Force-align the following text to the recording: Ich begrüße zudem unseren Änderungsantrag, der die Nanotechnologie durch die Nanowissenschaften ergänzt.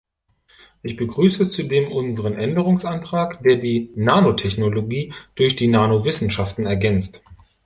Ich 0.81 0.97
begrüße 0.97 1.49
zudem 1.49 1.91
unseren 1.91 2.33
Änderungsantrag, 2.33 3.43
der 3.43 3.57
die 3.57 3.91
Nanotechnologie 3.93 5.13
durch 5.35 5.55
die 5.55 5.67
Nanowissenschaften 5.67 6.65
ergänzt. 6.65 7.21